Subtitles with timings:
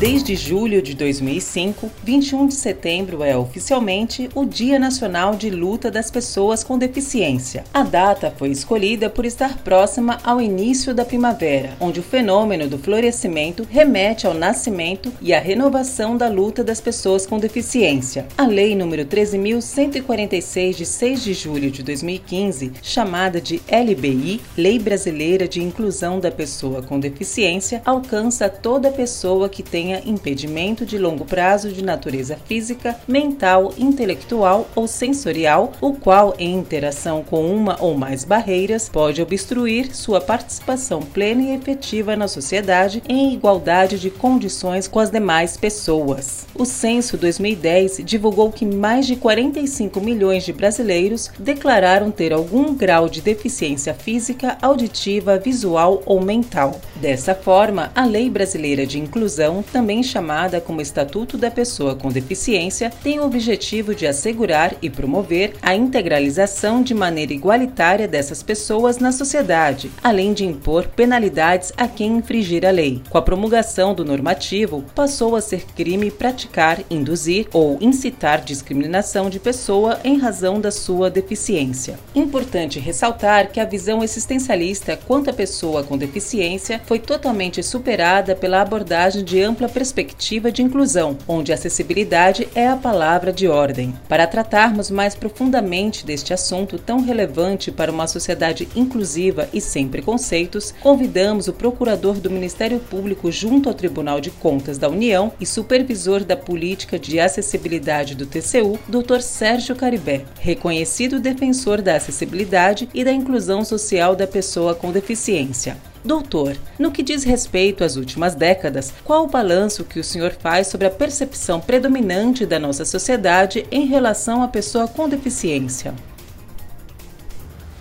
[0.00, 6.10] Desde julho de 2005, 21 de setembro é oficialmente o Dia Nacional de Luta das
[6.10, 7.62] Pessoas com Deficiência.
[7.72, 12.76] A data foi escolhida por estar próxima ao início da primavera, onde o fenômeno do
[12.76, 18.26] florescimento remete ao nascimento e à renovação da luta das pessoas com deficiência.
[18.36, 25.46] A Lei nº 13.146, de 6 de julho de 2015, chamada de LBI, Lei Brasileira
[25.46, 31.26] de Inclusão da Pessoa com Deficiência, alcança toda pessoa que tenha tenha impedimento de longo
[31.26, 37.94] prazo de natureza física, mental, intelectual ou sensorial, o qual, em interação com uma ou
[37.94, 44.88] mais barreiras, pode obstruir sua participação plena e efetiva na sociedade em igualdade de condições
[44.88, 46.46] com as demais pessoas.
[46.54, 53.06] O censo 2010 divulgou que mais de 45 milhões de brasileiros declararam ter algum grau
[53.06, 56.80] de deficiência física, auditiva, visual ou mental.
[56.96, 62.92] Dessa forma, a Lei Brasileira de Inclusão também chamada como Estatuto da Pessoa com Deficiência,
[63.02, 69.10] tem o objetivo de assegurar e promover a integralização de maneira igualitária dessas pessoas na
[69.10, 73.02] sociedade, além de impor penalidades a quem infringir a lei.
[73.10, 79.40] Com a promulgação do normativo, passou a ser crime praticar, induzir ou incitar discriminação de
[79.40, 81.98] pessoa em razão da sua deficiência.
[82.14, 88.62] Importante ressaltar que a visão existencialista quanto à pessoa com deficiência foi totalmente superada pela
[88.62, 93.94] abordagem de ampla perspectiva de inclusão, onde acessibilidade é a palavra de ordem.
[94.08, 100.74] Para tratarmos mais profundamente deste assunto tão relevante para uma sociedade inclusiva e sem preconceitos,
[100.80, 106.24] convidamos o procurador do Ministério Público junto ao Tribunal de Contas da União e supervisor
[106.24, 109.20] da política de acessibilidade do TCU, Dr.
[109.20, 115.76] Sérgio Caribé, reconhecido defensor da acessibilidade e da inclusão social da pessoa com deficiência.
[116.04, 120.66] Doutor, no que diz respeito às últimas décadas, qual o balanço que o senhor faz
[120.66, 125.94] sobre a percepção predominante da nossa sociedade em relação à pessoa com deficiência?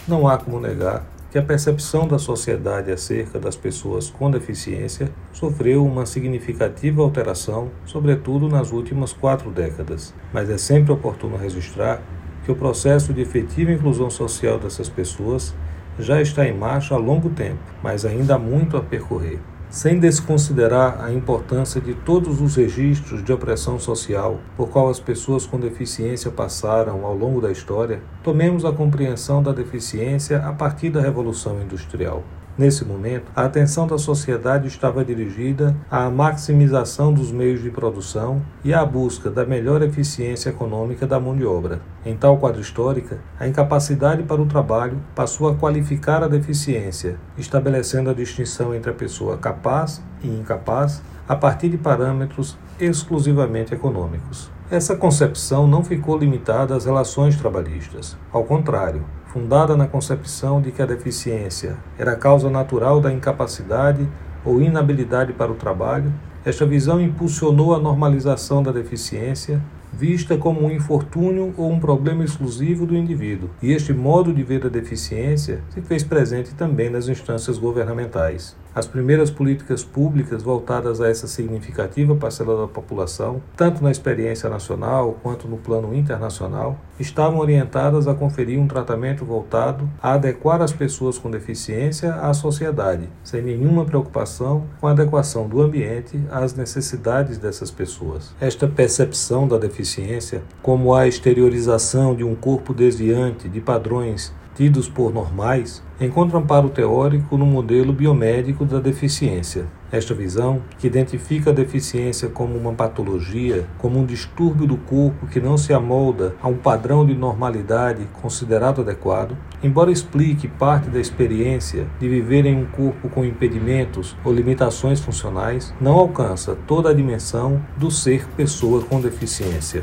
[0.07, 5.85] Não há como negar que a percepção da sociedade acerca das pessoas com deficiência sofreu
[5.85, 10.13] uma significativa alteração, sobretudo nas últimas quatro décadas.
[10.31, 12.01] Mas é sempre oportuno registrar
[12.45, 15.53] que o processo de efetiva inclusão social dessas pessoas
[16.00, 19.40] já está em marcha há longo tempo, mas ainda há muito a percorrer.
[19.70, 25.48] Sem desconsiderar a importância de todos os registros de opressão social por qual as pessoas
[25.48, 31.02] com deficiência passaram ao longo da história, tomemos a compreensão da deficiência a partir da
[31.02, 32.24] Revolução Industrial.
[32.56, 38.72] Nesse momento, a atenção da sociedade estava dirigida à maximização dos meios de produção e
[38.72, 41.81] à busca da melhor eficiência econômica da mão de obra.
[42.06, 48.12] Em tal quadro histórica, a incapacidade para o trabalho passou a qualificar a deficiência, estabelecendo
[48.12, 54.52] a distinção entre a pessoa capaz e incapaz a partir de parâmetros exclusivamente econômicos.
[54.70, 58.16] Essa concepção não ficou limitada às relações trabalhistas.
[58.31, 59.03] Ao contrário,
[59.34, 64.08] fundada na concepção de que a deficiência era causa natural da incapacidade
[64.46, 66.14] ou inabilidade para o trabalho,
[66.46, 69.60] esta visão impulsionou a normalização da deficiência,
[69.92, 74.68] vista como um infortúnio ou um problema exclusivo do indivíduo, e este modo de ver
[74.68, 78.56] a deficiência se fez presente também nas instâncias governamentais.
[78.75, 85.19] As primeiras políticas públicas voltadas a essa significativa parcela da população, tanto na experiência nacional
[85.22, 91.19] quanto no plano internacional, estavam orientadas a conferir um tratamento voltado a adequar as pessoas
[91.19, 97.69] com deficiência à sociedade, sem nenhuma preocupação com a adequação do ambiente às necessidades dessas
[97.69, 98.34] pessoas.
[98.41, 105.14] Esta percepção da deficiência, como a exteriorização de um corpo desviante de padrões tidos por
[105.14, 109.66] normais, encontram amparo teórico no modelo biomédico da deficiência.
[109.91, 115.40] Esta visão, que identifica a deficiência como uma patologia, como um distúrbio do corpo que
[115.40, 121.88] não se amolda a um padrão de normalidade considerado adequado, embora explique parte da experiência
[122.00, 127.61] de viver em um corpo com impedimentos ou limitações funcionais, não alcança toda a dimensão
[127.78, 129.82] do ser pessoa com deficiência.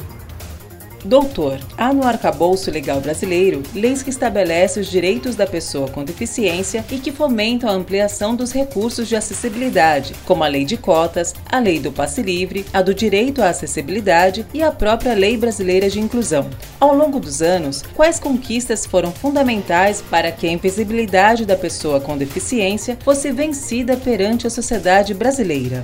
[1.05, 6.85] Doutor, há no arcabouço legal brasileiro leis que estabelecem os direitos da pessoa com deficiência
[6.91, 11.58] e que fomentam a ampliação dos recursos de acessibilidade, como a Lei de Cotas, a
[11.58, 16.00] Lei do Passe Livre, a do Direito à Acessibilidade e a própria Lei Brasileira de
[16.00, 16.50] Inclusão.
[16.79, 22.17] Ao longo dos anos, quais conquistas foram fundamentais para que a invisibilidade da pessoa com
[22.17, 25.82] deficiência fosse vencida perante a sociedade brasileira?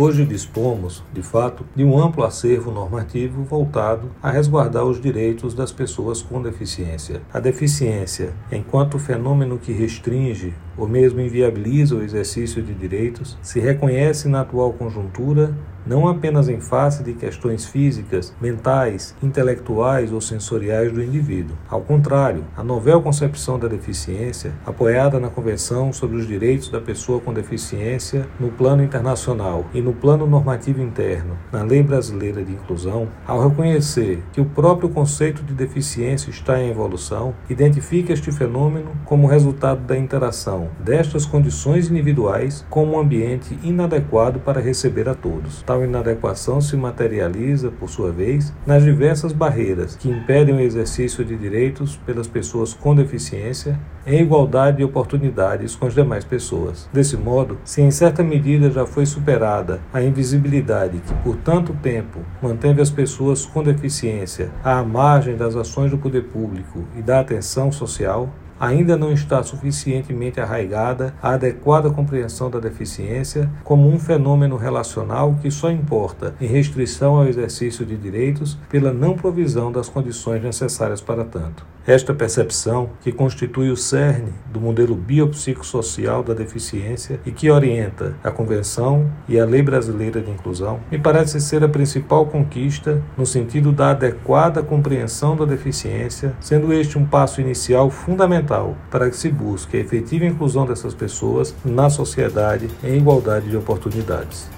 [0.00, 5.72] Hoje dispomos, de fato, de um amplo acervo normativo voltado a resguardar os direitos das
[5.72, 7.20] pessoas com deficiência.
[7.34, 14.28] A deficiência, enquanto fenômeno que restringe ou mesmo inviabiliza o exercício de direitos, se reconhece
[14.28, 15.54] na atual conjuntura
[15.88, 21.56] não apenas em face de questões físicas, mentais, intelectuais ou sensoriais do indivíduo.
[21.68, 27.20] Ao contrário, a novel concepção da deficiência, apoiada na Convenção sobre os Direitos da Pessoa
[27.20, 33.08] com Deficiência no plano internacional e no plano normativo interno, na Lei Brasileira de Inclusão,
[33.26, 39.26] ao reconhecer que o próprio conceito de deficiência está em evolução, identifica este fenômeno como
[39.26, 45.62] resultado da interação destas condições individuais com um ambiente inadequado para receber a todos.
[45.62, 51.36] Tal inadequação se materializa, por sua vez, nas diversas barreiras que impedem o exercício de
[51.36, 56.88] direitos pelas pessoas com deficiência em igualdade de oportunidades com as demais pessoas.
[56.92, 62.20] Desse modo, se em certa medida já foi superada a invisibilidade que por tanto tempo
[62.42, 67.70] manteve as pessoas com deficiência à margem das ações do poder público e da atenção
[67.70, 75.34] social, ainda não está suficientemente arraigada a adequada compreensão da deficiência como um fenômeno relacional
[75.40, 81.00] que só importa em restrição ao exercício de direitos pela não provisão das condições necessárias
[81.00, 81.77] para tanto.
[81.88, 88.30] Esta percepção, que constitui o cerne do modelo biopsicossocial da deficiência e que orienta a
[88.30, 93.72] Convenção e a Lei Brasileira de Inclusão, me parece ser a principal conquista no sentido
[93.72, 99.78] da adequada compreensão da deficiência, sendo este um passo inicial fundamental para que se busque
[99.78, 104.57] a efetiva inclusão dessas pessoas na sociedade em igualdade de oportunidades.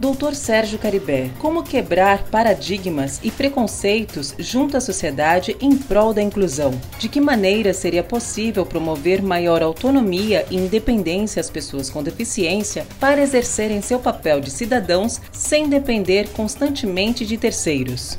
[0.00, 6.70] Doutor Sérgio Caribé, como quebrar paradigmas e preconceitos junto à sociedade em prol da inclusão?
[7.00, 13.20] De que maneira seria possível promover maior autonomia e independência às pessoas com deficiência para
[13.20, 18.16] exercerem seu papel de cidadãos sem depender constantemente de terceiros?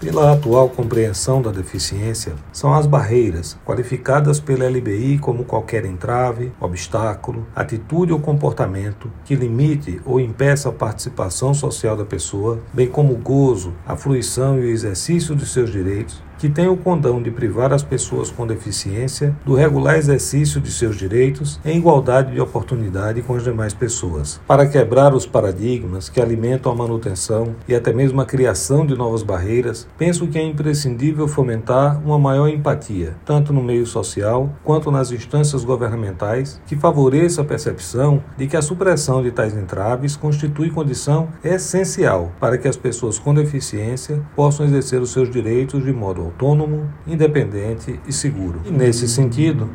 [0.00, 7.46] Pela atual compreensão da deficiência são as barreiras, qualificadas pela LBI como qualquer entrave, obstáculo,
[7.54, 13.18] atitude ou comportamento que limite ou impeça a participação social da pessoa, bem como o
[13.18, 17.70] gozo, a fruição e o exercício de seus direitos, que tem o condão de privar
[17.70, 23.34] as pessoas com deficiência do regular exercício de seus direitos em igualdade de oportunidade com
[23.34, 24.40] as demais pessoas.
[24.46, 29.22] Para quebrar os paradigmas que alimentam a manutenção e até mesmo a criação de novas
[29.22, 35.12] barreiras, penso que é imprescindível fomentar uma maior empatia, tanto no meio social quanto nas
[35.12, 41.28] instâncias governamentais, que favoreça a percepção de que a supressão de tais entraves constitui condição
[41.44, 46.88] essencial para que as pessoas com deficiência possam exercer os seus direitos de modo autônomo,
[47.06, 48.60] independente e seguro.
[48.64, 49.68] E nesse sentido,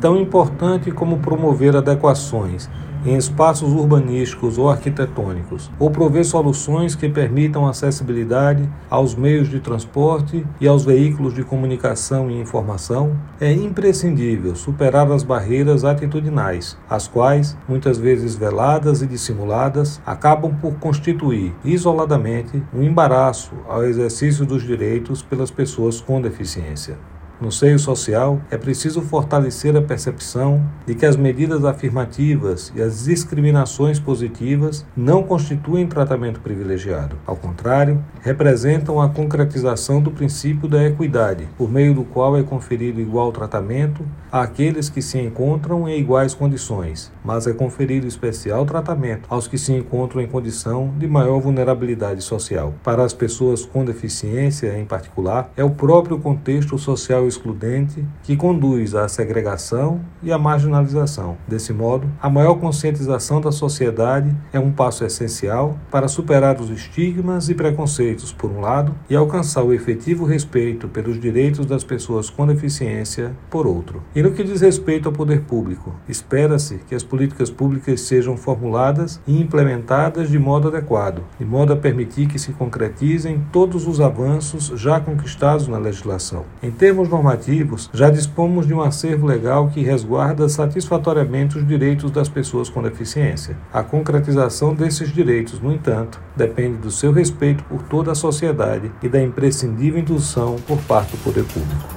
[0.00, 2.70] tão importante como promover adequações
[3.06, 10.44] em espaços urbanísticos ou arquitetônicos, ou prover soluções que permitam acessibilidade aos meios de transporte
[10.60, 17.56] e aos veículos de comunicação e informação, é imprescindível superar as barreiras atitudinais, as quais,
[17.68, 25.22] muitas vezes veladas e dissimuladas, acabam por constituir isoladamente um embaraço ao exercício dos direitos
[25.22, 26.98] pelas pessoas com deficiência.
[27.38, 33.04] No seio social, é preciso fortalecer a percepção de que as medidas afirmativas e as
[33.04, 37.16] discriminações positivas não constituem tratamento privilegiado.
[37.26, 43.02] Ao contrário, representam a concretização do princípio da equidade, por meio do qual é conferido
[43.02, 44.02] igual tratamento
[44.32, 49.72] àqueles que se encontram em iguais condições, mas é conferido especial tratamento aos que se
[49.74, 52.72] encontram em condição de maior vulnerabilidade social.
[52.82, 58.94] Para as pessoas com deficiência, em particular, é o próprio contexto social excludente que conduz
[58.94, 61.36] à segregação e à marginalização.
[61.46, 67.48] Desse modo, a maior conscientização da sociedade é um passo essencial para superar os estigmas
[67.48, 72.46] e preconceitos, por um lado, e alcançar o efetivo respeito pelos direitos das pessoas com
[72.46, 74.02] deficiência, por outro.
[74.14, 79.20] E no que diz respeito ao poder público, espera-se que as políticas públicas sejam formuladas
[79.26, 84.72] e implementadas de modo adequado, de modo a permitir que se concretizem todos os avanços
[84.76, 86.44] já conquistados na legislação.
[86.62, 92.28] Em termos normativos, já dispomos de um acervo legal que resguarda satisfatoriamente os direitos das
[92.28, 93.56] pessoas com deficiência.
[93.72, 99.08] A concretização desses direitos, no entanto, depende do seu respeito por toda a sociedade e
[99.08, 101.96] da imprescindível indução por parte do poder público.